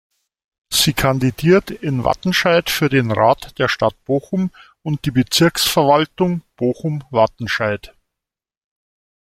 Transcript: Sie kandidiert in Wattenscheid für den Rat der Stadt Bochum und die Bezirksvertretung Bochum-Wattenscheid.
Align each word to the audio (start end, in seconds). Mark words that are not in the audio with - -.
Sie 0.73 0.93
kandidiert 0.95 1.69
in 1.69 2.03
Wattenscheid 2.03 2.71
für 2.71 2.89
den 2.89 3.11
Rat 3.11 3.59
der 3.59 3.67
Stadt 3.67 3.93
Bochum 4.05 4.49
und 4.81 5.05
die 5.05 5.11
Bezirksvertretung 5.11 6.41
Bochum-Wattenscheid. 6.55 7.93